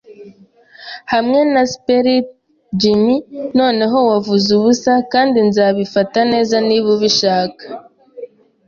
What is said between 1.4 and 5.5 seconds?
na sperrits, Jim. Noneho, wavuze ubusa, kandi